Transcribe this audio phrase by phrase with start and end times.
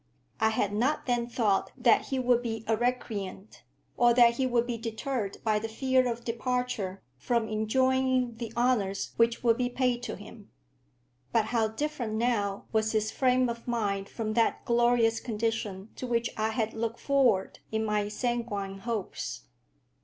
[0.39, 3.61] I had not then thought that he would be a recreant,
[3.95, 9.11] or that he would be deterred by the fear of departure from enjoying the honours
[9.17, 10.49] which would be paid to him.
[11.31, 16.31] But how different now was his frame of mind from that glorious condition to which
[16.35, 19.43] I had looked forward in my sanguine hopes!